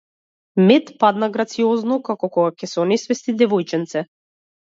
Мет 0.69 0.87
падна 1.03 1.27
грациозно, 1.35 1.97
како 2.09 2.29
кога 2.37 2.47
ќе 2.63 2.69
се 2.71 2.81
онесвести 2.87 3.35
девојченце. 3.43 4.05